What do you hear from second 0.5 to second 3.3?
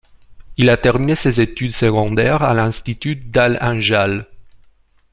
Il a terminé ses études secondaires à l'Institut